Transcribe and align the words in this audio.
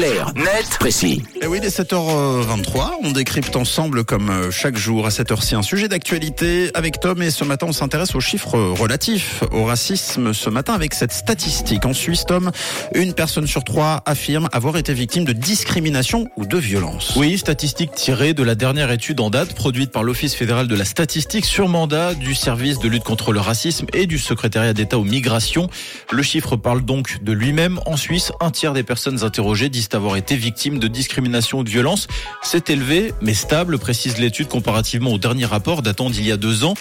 Play. 0.00 0.19
Clair, 0.20 0.34
net, 0.34 0.66
précis. 0.78 1.22
Et 1.40 1.46
oui, 1.46 1.58
il 1.62 1.64
est 1.64 1.78
7h23. 1.78 2.90
On 3.02 3.12
décrypte 3.12 3.56
ensemble, 3.56 4.04
comme 4.04 4.28
euh, 4.28 4.50
chaque 4.50 4.76
jour 4.76 5.06
à 5.06 5.10
cette 5.10 5.30
heure-ci, 5.32 5.54
un 5.54 5.62
sujet 5.62 5.88
d'actualité 5.88 6.70
avec 6.74 7.00
Tom. 7.00 7.22
Et 7.22 7.30
ce 7.30 7.42
matin, 7.44 7.66
on 7.68 7.72
s'intéresse 7.72 8.14
aux 8.14 8.20
chiffres 8.20 8.58
relatifs 8.58 9.42
au 9.50 9.64
racisme. 9.64 10.34
Ce 10.34 10.50
matin, 10.50 10.74
avec 10.74 10.92
cette 10.92 11.12
statistique. 11.12 11.86
En 11.86 11.94
Suisse, 11.94 12.24
Tom, 12.26 12.50
une 12.94 13.14
personne 13.14 13.46
sur 13.46 13.64
trois 13.64 14.02
affirme 14.04 14.48
avoir 14.52 14.76
été 14.76 14.92
victime 14.92 15.24
de 15.24 15.32
discrimination 15.32 16.28
ou 16.36 16.44
de 16.44 16.58
violence. 16.58 17.14
Oui, 17.16 17.38
statistique 17.38 17.92
tirée 17.94 18.34
de 18.34 18.42
la 18.42 18.54
dernière 18.54 18.90
étude 18.90 19.20
en 19.20 19.30
date 19.30 19.54
produite 19.54 19.90
par 19.90 20.02
l'Office 20.02 20.34
fédéral 20.34 20.68
de 20.68 20.74
la 20.74 20.84
statistique 20.84 21.46
sur 21.46 21.68
mandat 21.68 22.14
du 22.14 22.34
service 22.34 22.78
de 22.78 22.88
lutte 22.88 23.04
contre 23.04 23.32
le 23.32 23.40
racisme 23.40 23.86
et 23.94 24.06
du 24.06 24.18
secrétariat 24.18 24.74
d'État 24.74 24.98
aux 24.98 25.04
migrations. 25.04 25.70
Le 26.10 26.22
chiffre 26.22 26.56
parle 26.56 26.82
donc 26.82 27.22
de 27.22 27.32
lui-même. 27.32 27.80
En 27.86 27.96
Suisse, 27.96 28.32
un 28.40 28.50
tiers 28.50 28.74
des 28.74 28.82
personnes 28.82 29.24
interrogées 29.24 29.70
disent 29.70 29.88
avoir 29.92 30.09
été 30.16 30.36
victimes 30.36 30.78
de 30.78 30.88
discrimination 30.88 31.58
ou 31.58 31.64
de 31.64 31.70
violence. 31.70 32.06
C'est 32.42 32.70
élevé, 32.70 33.12
mais 33.20 33.34
stable, 33.34 33.78
précise 33.78 34.18
l'étude 34.18 34.48
comparativement 34.48 35.12
au 35.12 35.18
dernier 35.18 35.44
rapport 35.44 35.82
datant 35.82 36.10
d'il 36.10 36.26
y 36.26 36.32
a 36.32 36.36
deux 36.36 36.64
ans. 36.64 36.74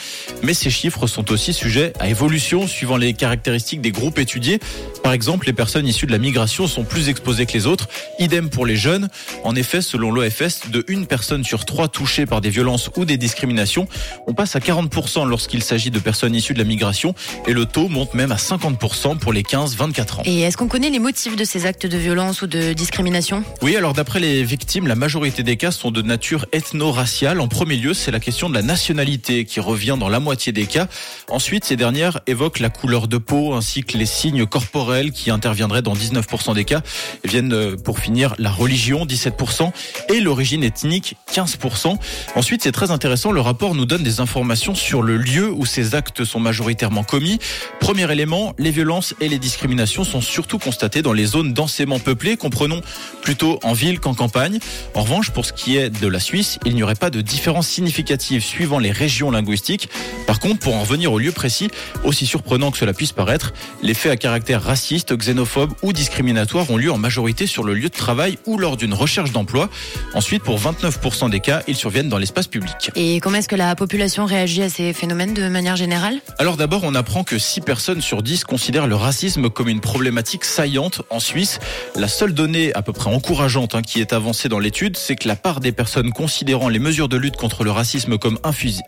Mais 0.43 0.53
ces 0.53 0.70
chiffres 0.70 1.07
sont 1.07 1.31
aussi 1.31 1.53
sujets 1.53 1.93
à 1.99 2.07
évolution 2.07 2.67
suivant 2.67 2.97
les 2.97 3.13
caractéristiques 3.13 3.81
des 3.81 3.91
groupes 3.91 4.20
étudiés. 4.20 4.59
Par 5.03 5.13
exemple, 5.13 5.47
les 5.47 5.53
personnes 5.53 5.87
issues 5.87 6.05
de 6.05 6.11
la 6.11 6.17
migration 6.17 6.67
sont 6.67 6.84
plus 6.84 7.09
exposées 7.09 7.45
que 7.45 7.53
les 7.53 7.67
autres. 7.67 7.87
Idem 8.20 8.49
pour 8.49 8.65
les 8.65 8.75
jeunes. 8.75 9.09
En 9.43 9.55
effet, 9.55 9.81
selon 9.81 10.11
l'OFS, 10.11 10.70
de 10.70 10.84
une 10.87 11.07
personne 11.07 11.43
sur 11.43 11.65
trois 11.65 11.87
touchée 11.87 12.25
par 12.25 12.41
des 12.41 12.49
violences 12.49 12.89
ou 12.95 13.05
des 13.05 13.17
discriminations, 13.17 13.87
on 14.27 14.34
passe 14.34 14.55
à 14.55 14.59
40% 14.59 15.27
lorsqu'il 15.27 15.63
s'agit 15.63 15.91
de 15.91 15.99
personnes 15.99 16.35
issues 16.35 16.53
de 16.53 16.59
la 16.59 16.65
migration 16.65 17.15
et 17.48 17.53
le 17.53 17.65
taux 17.65 17.87
monte 17.87 18.13
même 18.13 18.31
à 18.31 18.35
50% 18.37 19.17
pour 19.17 19.34
les 19.34 19.43
15-24 19.43 20.20
ans. 20.20 20.21
Et 20.25 20.41
est-ce 20.41 20.57
qu'on 20.57 20.67
connaît 20.67 20.89
les 20.89 20.99
motifs 20.99 21.35
de 21.35 21.43
ces 21.43 21.65
actes 21.65 21.85
de 21.85 21.98
violence 21.98 22.41
ou 22.41 22.48
de 22.48 22.73
discrimination 22.73 23.18
Oui, 23.61 23.75
alors 23.75 23.93
d'après 23.93 24.21
les 24.21 24.43
victimes, 24.43 24.87
la 24.87 24.95
majorité 24.95 25.43
des 25.43 25.57
cas 25.57 25.71
sont 25.71 25.91
de 25.91 26.01
nature 26.01 26.45
ethno-raciale. 26.53 27.41
En 27.41 27.49
premier 27.49 27.76
lieu, 27.76 27.93
c'est 27.93 28.11
la 28.11 28.21
question 28.21 28.49
de 28.49 28.53
la 28.53 28.61
nationalité 28.61 29.43
qui 29.43 29.59
revient 29.59 29.98
dans 29.99 30.07
la 30.07 30.21
moitié 30.21 30.53
des 30.53 30.65
cas. 30.65 30.87
Ensuite, 31.27 31.65
ces 31.65 31.76
dernières 31.76 32.21
évoquent 32.27 32.59
la 32.59 32.70
couleur 32.70 33.09
de 33.09 33.17
peau 33.17 33.55
ainsi 33.55 33.84
que 33.84 33.98
les 33.98 34.05
signes 34.05 34.45
corporels 34.45 35.11
qui 35.11 35.31
interviendraient 35.31 35.81
dans 35.81 35.95
19% 35.95 36.55
des 36.55 36.63
cas. 36.63 36.81
Viennent 37.26 37.51
euh, 37.51 37.76
pour 37.76 37.99
finir 37.99 38.35
la 38.37 38.51
religion, 38.51 39.05
17%, 39.05 39.71
et 40.13 40.21
l'origine 40.21 40.63
ethnique, 40.63 41.15
15%. 41.33 41.98
Ensuite, 42.35 42.63
c'est 42.63 42.71
très 42.71 42.91
intéressant, 42.91 43.33
le 43.33 43.41
rapport 43.41 43.76
nous 43.76 43.85
donne 43.85 44.04
des 44.04 44.21
informations 44.21 44.76
sur 44.76 45.01
le 45.01 45.17
lieu 45.17 45.51
où 45.51 45.65
ces 45.65 45.93
actes 45.93 46.23
sont 46.23 46.39
majoritairement 46.39 47.04
commis. 47.04 47.39
Premier 47.81 48.09
élément, 48.09 48.54
les 48.57 48.71
violences 48.71 49.13
et 49.20 49.27
les 49.27 49.39
discriminations 49.39 50.05
sont 50.05 50.21
surtout 50.21 50.57
constatées 50.57 51.01
dans 51.01 51.13
les 51.13 51.26
zones 51.26 51.54
densément 51.54 51.99
peuplées, 51.99 52.37
comprenons 52.37 52.81
plutôt 53.21 53.60
en 53.63 53.74
ville 53.74 53.99
qu'en 53.99 54.13
campagne. 54.13 54.60
En 54.96 55.02
revanche, 55.02 55.32
pour 55.32 55.46
ce 55.46 55.54
qui 55.54 55.77
est 55.77 55.90
de 55.90 56.07
la 56.07 56.20
Suisse, 56.20 56.60
il 56.65 56.76
n'y 56.76 56.84
aurait 56.84 56.96
pas 56.96 57.10
de 57.10 57.21
différence 57.21 57.68
significative 57.68 58.43
suivant 58.43 58.79
les 58.79 58.91
régions 58.91 59.32
linguistiques. 59.32 59.90
Par 60.27 60.40
contre, 60.40 60.60
pour 60.60 60.76
en 60.76 60.82
revenir 60.82 61.12
au 61.13 61.20
lieu 61.20 61.32
précis, 61.32 61.70
aussi 62.04 62.26
surprenant 62.26 62.71
que 62.71 62.77
cela 62.77 62.93
puisse 62.93 63.12
paraître, 63.12 63.54
les 63.82 63.93
faits 63.93 64.12
à 64.12 64.18
caractère 64.18 64.63
raciste, 64.63 65.16
xénophobe 65.16 65.74
ou 65.81 65.94
discriminatoire 65.94 66.69
ont 66.72 66.78
lieu 66.78 66.91
en 66.91 66.97
majorité 66.97 67.47
sur 67.47 67.63
le 67.63 67.74
lieu 67.74 67.90
de 67.90 67.96
travail 67.96 68.38
ou 68.46 68.57
lors 68.57 68.78
d'une 68.78 68.94
recherche 68.94 69.31
d'emploi. 69.31 69.69
Ensuite, 70.13 70.44
pour 70.44 70.59
29% 70.59 71.29
des 71.29 71.40
cas, 71.40 71.62
ils 71.68 71.75
surviennent 71.75 72.09
dans 72.09 72.18
l'espace 72.18 72.47
public. 72.47 72.91
Et 72.96 73.19
comment 73.19 73.38
est-ce 73.38 73.47
que 73.47 73.56
la 73.56 73.75
population 73.75 74.25
réagit 74.25 74.63
à 74.63 74.69
ces 74.69 74.94
phénomènes 74.94 75.34
de 75.34 75.47
manière 75.50 75.75
générale? 75.75 76.19
Alors 76.38 76.57
d'abord, 76.57 76.81
on 76.84 76.96
apprend 76.96 77.23
que 77.23 77.38
6 77.38 77.62
personnes 77.62 78.01
sur 78.01 78.23
10 78.23 78.44
considèrent 78.44 78.88
le 78.88 78.96
racisme 78.96 79.50
comme 79.50 79.69
une 79.69 79.81
problématique 79.81 80.46
saillante 80.46 81.01
en 81.09 81.19
Suisse. 81.19 81.59
La 81.96 82.07
seule 82.07 82.34
donnée 82.34 82.73
à 82.75 82.81
peu 82.81 82.94
près 82.94 82.98
encourageante 83.07 83.75
hein, 83.75 83.81
qui 83.81 84.01
est 84.01 84.13
avancée 84.13 84.50
dans 84.50 84.59
l'étude, 84.59 84.97
c'est 84.97 85.16
que 85.16 85.28
la 85.28 85.35
part 85.35 85.59
des 85.59 85.72
personnes 85.72 86.11
considérant 86.11 86.69
les 86.69 86.79
mesures 86.79 87.09
de 87.09 87.17
lutte 87.17 87.38
contre 87.38 87.63
le 87.63 87.72
racisme 87.72 88.17
comme 88.17 88.39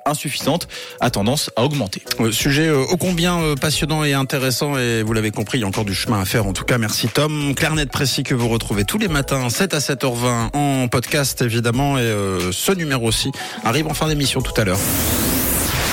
insuffisantes 0.05 0.67
a 0.99 1.09
tendance 1.09 1.49
à 1.55 1.63
augmenter. 1.63 2.03
Euh, 2.19 2.31
sujet 2.31 2.67
euh, 2.67 2.83
ô 2.83 2.97
combien 2.97 3.39
euh, 3.39 3.55
passionnant 3.55 4.03
et 4.03 4.13
intéressant 4.13 4.77
et 4.77 5.03
vous 5.03 5.13
l'avez 5.13 5.31
compris, 5.31 5.59
il 5.59 5.61
y 5.61 5.63
a 5.63 5.67
encore 5.67 5.85
du 5.85 5.95
chemin 5.95 6.19
à 6.19 6.25
faire. 6.25 6.45
En 6.45 6.53
tout 6.53 6.65
cas, 6.65 6.77
merci 6.77 7.07
Tom. 7.07 7.55
Clarnet 7.55 7.85
précis 7.85 8.23
que 8.23 8.35
vous 8.35 8.49
retrouvez 8.49 8.85
tous 8.85 8.97
les 8.97 9.07
matins 9.07 9.49
7 9.49 9.73
à 9.73 9.79
7h20 9.79 10.49
en 10.53 10.87
podcast 10.87 11.41
évidemment 11.41 11.97
et 11.97 12.11
ce 12.51 12.71
numéro 12.71 13.07
aussi 13.07 13.31
arrive 13.63 13.87
en 13.87 13.93
fin 13.93 14.07
d'émission 14.07 14.41
tout 14.41 14.53
à 14.59 14.63
l'heure. 14.63 14.79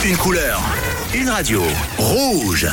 Une 0.05 0.17
couleur, 0.17 0.61
une 1.15 1.29
radio, 1.29 1.63
rouge. 1.99 2.69